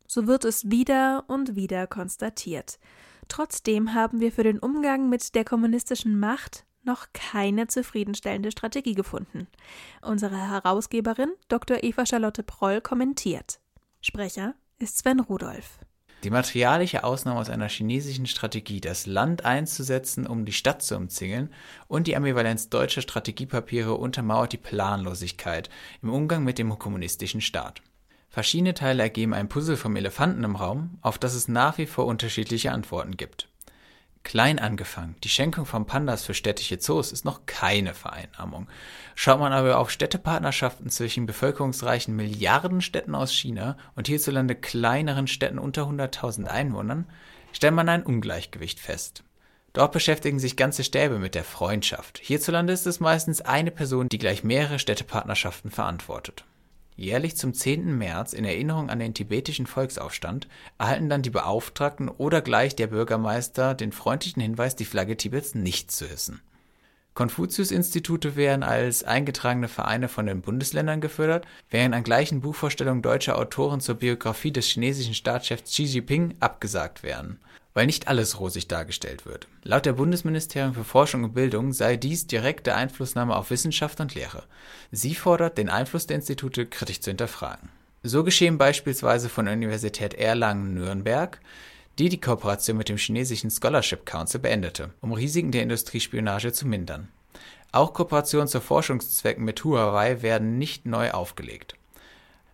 So 0.07 0.27
wird 0.27 0.45
es 0.45 0.71
wieder 0.71 1.25
und 1.27 1.57
wieder 1.57 1.87
konstatiert. 1.87 2.79
Trotzdem 3.29 3.95
haben 3.95 4.21
wir 4.21 4.33
für 4.33 4.43
den 4.45 4.59
Umgang 4.59 5.09
mit 5.09 5.35
der 5.35 5.45
kommunistischen 5.45 6.19
Macht 6.19 6.65
noch 6.83 7.07
keine 7.13 7.67
zufriedenstellende 7.67 8.51
Strategie 8.51 8.95
gefunden. 8.95 9.49
Unsere 10.03 10.37
Herausgeberin 10.37 11.33
Dr. 11.49 11.83
Eva 11.83 12.07
Charlotte 12.07 12.43
Proll 12.43 12.81
kommentiert. 12.81 13.61
Sprecher 14.01 14.55
ist 14.79 14.99
Sven 14.99 15.21
Rudolph. 15.21 15.79
Die 16.23 16.31
materialische 16.31 17.03
Ausnahme 17.03 17.41
aus 17.41 17.49
einer 17.49 17.69
chinesischen 17.69 18.27
Strategie, 18.27 18.81
das 18.81 19.07
Land 19.07 19.45
einzusetzen, 19.47 20.27
um 20.27 20.45
die 20.45 20.53
Stadt 20.53 20.83
zu 20.83 20.97
umzingeln, 20.97 21.51
und 21.89 22.07
die 22.07 22.15
Ambivalenz 22.15 22.69
deutscher 22.69 23.01
Strategiepapiere 23.01 23.95
untermauert 23.95 24.53
die 24.53 24.59
Planlosigkeit 24.59 25.71
im 26.03 26.11
Umgang 26.11 26.45
mit 26.45 26.59
dem 26.59 26.79
kommunistischen 26.79 27.41
Staat. 27.41 27.81
Verschiedene 28.29 28.75
Teile 28.75 29.03
ergeben 29.03 29.35
ein 29.35 29.49
Puzzle 29.49 29.77
vom 29.77 29.97
Elefanten 29.97 30.45
im 30.45 30.57
Raum, 30.57 30.99
auf 31.01 31.19
das 31.19 31.35
es 31.35 31.49
nach 31.49 31.79
wie 31.79 31.87
vor 31.87 32.07
unterschiedliche 32.07 32.71
Antworten 32.71 33.17
gibt. 33.17 33.50
Klein 34.23 34.59
angefangen, 34.59 35.17
die 35.25 35.29
Schenkung 35.29 35.67
von 35.67 35.87
Pandas 35.87 36.25
für 36.25 36.35
städtische 36.35 36.79
Zoos 36.79 37.11
ist 37.11 37.25
noch 37.25 37.47
keine 37.47 37.95
Vereinnahmung. 37.95 38.69
Schaut 39.15 39.41
man 39.41 39.53
aber 39.53 39.79
auf 39.79 39.91
Städtepartnerschaften 39.91 40.91
zwischen 40.91 41.27
bevölkerungsreichen 41.27 42.15
Milliardenstädten 42.15 43.15
aus 43.15 43.33
China 43.33 43.77
und 43.97 44.09
hierzulande 44.09 44.55
kleineren 44.55 45.27
Städten 45.27 45.59
unter 45.59 45.85
100.000 45.85 46.45
Einwohnern, 46.47 47.07
stellt 47.53 47.75
man 47.75 47.89
ein 47.89 48.03
Ungleichgewicht 48.03 48.79
fest. 48.79 49.25
Dort 49.73 49.93
beschäftigen 49.93 50.39
sich 50.39 50.57
ganze 50.57 50.85
Stäbe 50.85 51.19
mit 51.19 51.35
der 51.35 51.45
Freundschaft. 51.45 52.19
Hierzulande 52.23 52.73
ist 52.73 52.87
es 52.87 53.01
meistens 53.01 53.41
eine 53.41 53.71
Person, 53.71 54.09
die 54.09 54.19
gleich 54.19 54.45
mehrere 54.45 54.79
Städtepartnerschaften 54.79 55.71
verantwortet. 55.71 56.45
Jährlich 57.01 57.35
zum 57.35 57.55
10. 57.55 57.97
März 57.97 58.35
in 58.35 58.45
Erinnerung 58.45 58.91
an 58.91 58.99
den 58.99 59.15
tibetischen 59.15 59.67
Volksaufstand 59.67 60.49
erhalten 60.77 61.09
dann 61.09 61.23
die 61.23 61.31
Beauftragten 61.31 62.11
oder 62.11 62.43
gleich 62.43 62.77
der 62.77 62.89
Bürgermeister 62.89 63.75
den 63.75 63.91
freundlichen 63.91 64.43
Hinweis, 64.43 64.77
die 64.77 64.85
Flagge 64.85 65.17
Tibets 65.17 65.55
nicht 65.55 65.91
zu 65.91 66.07
hissen. 66.07 66.43
Konfuzius-Institute 67.15 68.37
werden 68.37 68.63
als 68.63 69.03
eingetragene 69.03 69.69
Vereine 69.69 70.09
von 70.09 70.27
den 70.27 70.43
Bundesländern 70.43 71.01
gefördert, 71.01 71.47
während 71.71 71.95
an 71.95 72.05
gleichen 72.05 72.43
Buchvorstellungen 72.43 73.01
deutscher 73.01 73.39
Autoren 73.39 73.81
zur 73.81 73.95
Biografie 73.95 74.53
des 74.53 74.67
chinesischen 74.67 75.15
Staatschefs 75.15 75.71
Xi 75.71 75.85
Jinping 75.85 76.35
abgesagt 76.39 77.03
werden 77.03 77.41
weil 77.75 77.87
nicht 77.87 78.09
alles 78.09 78.41
rosig 78.41 78.69
dargestellt 78.69 79.27
wird. 79.27 79.47
Laut 79.63 79.87
der 79.87 79.93
Bundesministerium 79.95 80.75
für 80.75 80.85
Forschung 80.85 81.25
und 81.25 81.35
Bildung 81.35 81.73
sei 81.73 81.97
dies 81.97 82.27
direkte 82.27 82.75
Einflussnahme 82.75 83.37
auf 83.37 83.51
Wissenschaft 83.51 84.01
und 84.01 84.15
Lehre. 84.15 84.45
Sie 84.91 85.15
fordert, 85.15 85.59
den 85.59 85.69
Einfluss 85.69 86.07
der 86.07 86.17
Institute 86.17 86.67
kritisch 86.67 87.01
zu 87.01 87.11
hinterfragen. 87.11 87.69
So 88.03 88.25
geschehen 88.25 88.59
beispielsweise 88.59 89.29
von 89.29 89.45
der 89.45 89.55
Universität 89.55 90.15
Erlangen-Nürnberg, 90.15 91.41
die 91.99 92.09
die 92.09 92.21
Kooperation 92.21 92.79
mit 92.79 92.89
dem 92.89 92.97
chinesischen 92.97 93.51
Scholarship 93.51 94.07
Council 94.07 94.41
beendete, 94.41 94.91
um 95.01 95.13
Risiken 95.13 95.53
der 95.53 95.63
Industriespionage 95.63 96.53
zu 96.53 96.67
mindern. 96.67 97.09
Auch 97.73 97.93
Kooperationen 97.93 98.49
zu 98.49 98.61
Forschungszwecken 98.61 99.45
mit 99.45 99.63
Huawei 99.63 100.23
werden 100.23 100.59
nicht 100.59 100.87
neu 100.87 101.11
aufgelegt. 101.11 101.75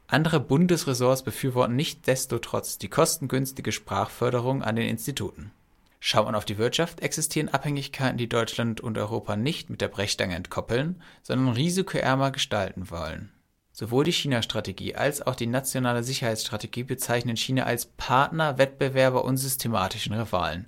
Andere 0.08 0.38
Bundesressorts 0.38 1.22
befürworten 1.22 1.74
nichtsdestotrotz 1.74 2.78
die 2.78 2.88
kostengünstige 2.88 3.72
Sprachförderung 3.72 4.62
an 4.62 4.76
den 4.76 4.88
Instituten. 4.88 5.50
Schaut 5.98 6.26
man 6.26 6.36
auf 6.36 6.44
die 6.44 6.58
Wirtschaft, 6.58 7.00
existieren 7.00 7.48
Abhängigkeiten, 7.48 8.16
die 8.16 8.28
Deutschland 8.28 8.80
und 8.80 8.96
Europa 8.96 9.34
nicht 9.34 9.68
mit 9.68 9.80
der 9.80 9.88
Brechstange 9.88 10.36
entkoppeln, 10.36 11.02
sondern 11.22 11.54
risikoärmer 11.54 12.30
gestalten 12.30 12.88
wollen. 12.90 13.32
Sowohl 13.72 14.04
die 14.04 14.12
China-Strategie 14.12 14.94
als 14.94 15.26
auch 15.26 15.34
die 15.34 15.48
nationale 15.48 16.04
Sicherheitsstrategie 16.04 16.84
bezeichnen 16.84 17.36
China 17.36 17.64
als 17.64 17.86
Partner, 17.86 18.58
Wettbewerber 18.58 19.24
und 19.24 19.38
systematischen 19.38 20.14
Rivalen, 20.14 20.66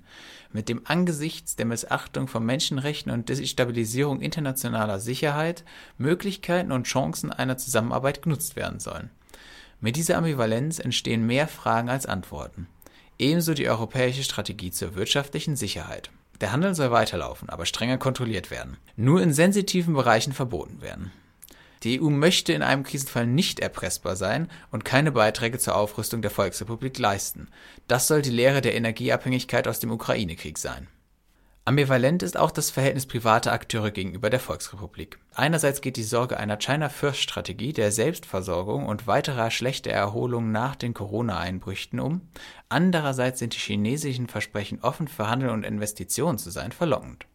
mit 0.51 0.67
dem 0.67 0.81
angesichts 0.83 1.55
der 1.55 1.65
Missachtung 1.65 2.27
von 2.27 2.45
Menschenrechten 2.45 3.11
und 3.11 3.29
Destabilisierung 3.29 4.19
internationaler 4.19 4.99
Sicherheit 4.99 5.63
Möglichkeiten 5.97 6.73
und 6.73 6.87
Chancen 6.87 7.31
einer 7.31 7.57
Zusammenarbeit 7.57 8.21
genutzt 8.21 8.57
werden 8.57 8.79
sollen. 8.79 9.09
Mit 9.81 9.95
dieser 9.95 10.17
Ambivalenz 10.17 10.79
entstehen 10.79 11.25
mehr 11.25 11.47
Fragen 11.47 11.89
als 11.89 12.05
Antworten. 12.05 12.67
Ebenso 13.17 13.53
die 13.53 13.69
europäische 13.69 14.23
Strategie 14.23 14.71
zur 14.71 14.95
wirtschaftlichen 14.95 15.55
Sicherheit. 15.55 16.09
Der 16.41 16.51
Handel 16.51 16.75
soll 16.75 16.91
weiterlaufen, 16.91 17.49
aber 17.49 17.65
strenger 17.65 17.97
kontrolliert 17.97 18.51
werden. 18.51 18.77
Nur 18.95 19.21
in 19.21 19.33
sensitiven 19.33 19.93
Bereichen 19.93 20.33
verboten 20.33 20.81
werden. 20.81 21.11
Die 21.83 22.01
EU 22.01 22.09
möchte 22.09 22.51
in 22.51 22.61
einem 22.61 22.83
Krisenfall 22.83 23.25
nicht 23.25 23.61
erpressbar 23.61 24.17
sein 24.17 24.49
und 24.69 24.83
keine 24.83 25.13
Beiträge 25.13 25.59
zur 25.59 25.75
Aufrüstung 25.75 26.21
der 26.21 26.31
Volksrepublik 26.31 26.97
leisten. 26.99 27.47
Das 27.87 28.07
soll 28.07 28.21
die 28.21 28.31
Lehre 28.31 28.59
der 28.59 28.75
Energieabhängigkeit 28.75 29.65
aus 29.67 29.79
dem 29.79 29.91
Ukraine-Krieg 29.91 30.57
sein. 30.57 30.87
Ambivalent 31.69 32.23
ist 32.23 32.35
auch 32.35 32.49
das 32.49 32.71
Verhältnis 32.71 33.05
privater 33.05 33.51
Akteure 33.53 33.91
gegenüber 33.91 34.31
der 34.31 34.39
Volksrepublik. 34.39 35.19
Einerseits 35.35 35.81
geht 35.81 35.97
die 35.97 36.03
Sorge 36.03 36.37
einer 36.37 36.57
China-First-Strategie 36.57 37.73
der 37.73 37.91
Selbstversorgung 37.91 38.87
und 38.87 39.05
weiterer 39.05 39.51
schlechter 39.51 39.91
Erholung 39.91 40.51
nach 40.51 40.75
den 40.75 40.95
Corona-Einbrüchen 40.95 41.99
um, 41.99 42.21
andererseits 42.69 43.37
sind 43.37 43.53
die 43.53 43.59
chinesischen 43.59 44.25
Versprechen 44.25 44.79
offen 44.81 45.07
für 45.07 45.29
Handel 45.29 45.51
und 45.51 45.63
Investitionen 45.63 46.39
zu 46.39 46.49
sein 46.49 46.71
verlockend. 46.71 47.27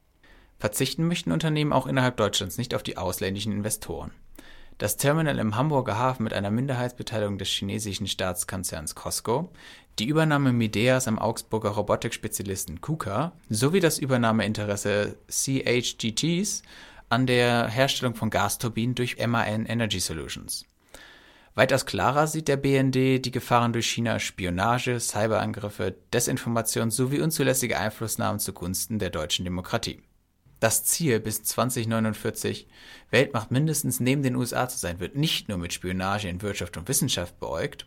Verzichten 0.58 1.06
möchten 1.06 1.30
Unternehmen 1.30 1.72
auch 1.72 1.86
innerhalb 1.86 2.16
Deutschlands 2.16 2.58
nicht 2.58 2.74
auf 2.74 2.82
die 2.82 2.96
ausländischen 2.96 3.52
Investoren. 3.52 4.10
Das 4.78 4.96
Terminal 4.96 5.38
im 5.38 5.54
Hamburger 5.54 5.96
Hafen 5.96 6.24
mit 6.24 6.32
einer 6.32 6.50
Minderheitsbeteiligung 6.50 7.38
des 7.38 7.48
chinesischen 7.48 8.08
Staatskonzerns 8.08 8.96
Costco, 8.96 9.52
die 10.00 10.08
Übernahme 10.08 10.52
Mideas 10.52 11.06
am 11.06 11.20
Augsburger 11.20 11.70
Robotikspezialisten 11.70 12.80
KUKA 12.80 13.32
sowie 13.48 13.78
das 13.78 13.98
Übernahmeinteresse 13.98 15.16
CHGTs 15.28 16.62
an 17.08 17.28
der 17.28 17.68
Herstellung 17.68 18.16
von 18.16 18.30
Gasturbinen 18.30 18.96
durch 18.96 19.24
MAN 19.24 19.66
Energy 19.66 20.00
Solutions. 20.00 20.64
Weitaus 21.54 21.86
klarer 21.86 22.26
sieht 22.26 22.48
der 22.48 22.56
BND 22.56 23.24
die 23.24 23.30
Gefahren 23.30 23.72
durch 23.72 23.86
China 23.86 24.18
Spionage, 24.18 24.98
Cyberangriffe, 24.98 25.94
Desinformation 26.12 26.90
sowie 26.90 27.20
unzulässige 27.20 27.78
Einflussnahmen 27.78 28.40
zugunsten 28.40 28.98
der 28.98 29.10
deutschen 29.10 29.44
Demokratie. 29.44 30.02
Das 30.64 30.82
Ziel, 30.82 31.20
bis 31.20 31.42
2049 31.42 32.66
Weltmacht 33.10 33.50
mindestens 33.50 34.00
neben 34.00 34.22
den 34.22 34.34
USA 34.34 34.66
zu 34.66 34.78
sein, 34.78 34.98
wird 34.98 35.14
nicht 35.14 35.50
nur 35.50 35.58
mit 35.58 35.74
Spionage 35.74 36.26
in 36.26 36.40
Wirtschaft 36.40 36.78
und 36.78 36.88
Wissenschaft 36.88 37.38
beäugt, 37.38 37.86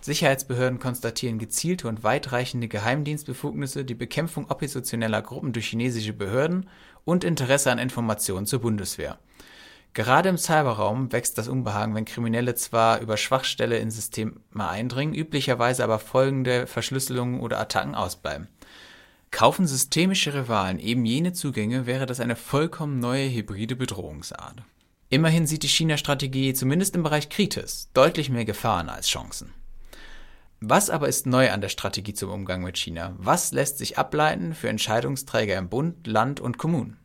Sicherheitsbehörden 0.00 0.78
konstatieren 0.78 1.40
gezielte 1.40 1.88
und 1.88 2.04
weitreichende 2.04 2.68
Geheimdienstbefugnisse, 2.68 3.84
die 3.84 3.96
Bekämpfung 3.96 4.48
oppositioneller 4.48 5.20
Gruppen 5.20 5.52
durch 5.52 5.66
chinesische 5.66 6.12
Behörden 6.12 6.70
und 7.04 7.24
Interesse 7.24 7.72
an 7.72 7.80
Informationen 7.80 8.46
zur 8.46 8.60
Bundeswehr. 8.60 9.18
Gerade 9.92 10.28
im 10.28 10.38
Cyberraum 10.38 11.10
wächst 11.10 11.38
das 11.38 11.48
Unbehagen, 11.48 11.96
wenn 11.96 12.04
Kriminelle 12.04 12.54
zwar 12.54 13.00
über 13.00 13.16
Schwachstelle 13.16 13.78
in 13.78 13.90
Systeme 13.90 14.38
eindringen, 14.54 15.12
üblicherweise 15.12 15.82
aber 15.82 15.98
folgende 15.98 16.68
Verschlüsselungen 16.68 17.40
oder 17.40 17.58
Attacken 17.58 17.96
ausbleiben. 17.96 18.46
Kaufen 19.36 19.66
systemische 19.66 20.32
Rivalen 20.32 20.78
eben 20.78 21.04
jene 21.04 21.34
Zugänge, 21.34 21.84
wäre 21.84 22.06
das 22.06 22.20
eine 22.20 22.36
vollkommen 22.36 23.00
neue 23.00 23.28
hybride 23.28 23.76
Bedrohungsart. 23.76 24.62
Immerhin 25.10 25.46
sieht 25.46 25.62
die 25.62 25.68
China-Strategie 25.68 26.54
zumindest 26.54 26.96
im 26.96 27.02
Bereich 27.02 27.28
Kritis 27.28 27.90
deutlich 27.92 28.30
mehr 28.30 28.46
Gefahren 28.46 28.88
als 28.88 29.08
Chancen. 29.08 29.52
Was 30.60 30.88
aber 30.88 31.06
ist 31.06 31.26
neu 31.26 31.50
an 31.50 31.60
der 31.60 31.68
Strategie 31.68 32.14
zum 32.14 32.30
Umgang 32.30 32.62
mit 32.62 32.78
China? 32.78 33.14
Was 33.18 33.52
lässt 33.52 33.76
sich 33.76 33.98
ableiten 33.98 34.54
für 34.54 34.70
Entscheidungsträger 34.70 35.58
im 35.58 35.68
Bund, 35.68 36.06
Land 36.06 36.40
und 36.40 36.56
Kommunen? 36.56 36.96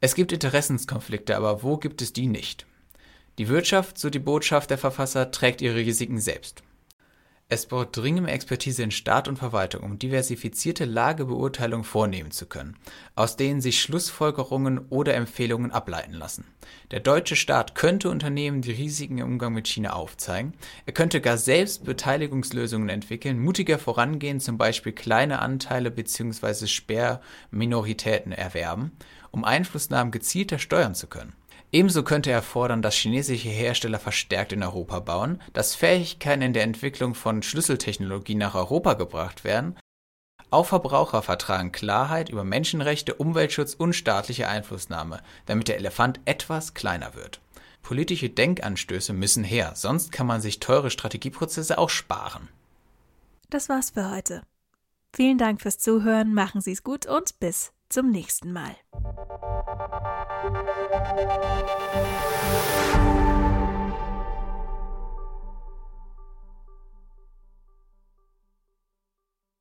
Es 0.00 0.14
gibt 0.14 0.32
Interessenskonflikte, 0.32 1.36
aber 1.36 1.62
wo 1.62 1.76
gibt 1.76 2.00
es 2.00 2.14
die 2.14 2.28
nicht? 2.28 2.64
Die 3.36 3.48
Wirtschaft, 3.48 3.98
so 3.98 4.08
die 4.08 4.20
Botschaft 4.20 4.70
der 4.70 4.78
Verfasser, 4.78 5.30
trägt 5.32 5.60
ihre 5.60 5.76
Risiken 5.76 6.18
selbst. 6.18 6.62
Es 7.48 7.66
braucht 7.66 7.96
dringende 7.96 8.32
Expertise 8.32 8.82
in 8.82 8.90
Staat 8.90 9.28
und 9.28 9.36
Verwaltung, 9.36 9.84
um 9.84 10.00
diversifizierte 10.00 10.84
Lagebeurteilungen 10.84 11.84
vornehmen 11.84 12.32
zu 12.32 12.46
können, 12.46 12.76
aus 13.14 13.36
denen 13.36 13.60
sich 13.60 13.80
Schlussfolgerungen 13.80 14.80
oder 14.90 15.14
Empfehlungen 15.14 15.70
ableiten 15.70 16.14
lassen. 16.14 16.44
Der 16.90 16.98
deutsche 16.98 17.36
Staat 17.36 17.76
könnte 17.76 18.10
Unternehmen 18.10 18.62
die 18.62 18.72
Risiken 18.72 19.18
im 19.18 19.26
Umgang 19.26 19.52
mit 19.52 19.68
China 19.68 19.92
aufzeigen, 19.92 20.54
er 20.86 20.92
könnte 20.92 21.20
gar 21.20 21.38
selbst 21.38 21.84
Beteiligungslösungen 21.84 22.88
entwickeln, 22.88 23.38
mutiger 23.38 23.78
vorangehen, 23.78 24.40
zum 24.40 24.58
Beispiel 24.58 24.90
kleine 24.90 25.38
Anteile 25.38 25.92
bzw. 25.92 26.66
Sperrminoritäten 26.66 28.32
erwerben, 28.32 28.90
um 29.30 29.44
Einflussnahmen 29.44 30.10
gezielter 30.10 30.58
steuern 30.58 30.96
zu 30.96 31.06
können. 31.06 31.32
Ebenso 31.76 32.04
könnte 32.04 32.30
er 32.30 32.40
fordern, 32.40 32.80
dass 32.80 32.94
chinesische 32.94 33.50
Hersteller 33.50 33.98
verstärkt 33.98 34.50
in 34.50 34.62
Europa 34.62 34.98
bauen, 35.00 35.42
dass 35.52 35.74
Fähigkeiten 35.74 36.40
in 36.40 36.54
der 36.54 36.62
Entwicklung 36.62 37.14
von 37.14 37.42
Schlüsseltechnologie 37.42 38.34
nach 38.34 38.54
Europa 38.54 38.94
gebracht 38.94 39.44
werden, 39.44 39.78
auch 40.48 40.64
Verbraucher 40.64 41.20
vertragen 41.20 41.72
Klarheit 41.72 42.30
über 42.30 42.44
Menschenrechte, 42.44 43.12
Umweltschutz 43.12 43.74
und 43.74 43.92
staatliche 43.92 44.48
Einflussnahme, 44.48 45.20
damit 45.44 45.68
der 45.68 45.76
Elefant 45.76 46.18
etwas 46.24 46.72
kleiner 46.72 47.14
wird. 47.14 47.42
Politische 47.82 48.30
Denkanstöße 48.30 49.12
müssen 49.12 49.44
her, 49.44 49.72
sonst 49.74 50.12
kann 50.12 50.26
man 50.26 50.40
sich 50.40 50.60
teure 50.60 50.88
Strategieprozesse 50.88 51.76
auch 51.76 51.90
sparen. 51.90 52.48
Das 53.50 53.68
war's 53.68 53.90
für 53.90 54.10
heute. 54.10 54.40
Vielen 55.14 55.36
Dank 55.36 55.60
fürs 55.60 55.76
Zuhören, 55.76 56.32
machen 56.32 56.62
Sie 56.62 56.72
es 56.72 56.82
gut 56.82 57.04
und 57.04 57.38
bis 57.38 57.74
zum 57.90 58.10
nächsten 58.10 58.50
Mal. 58.50 58.74
Thank 60.48 60.66
you. 63.00 63.05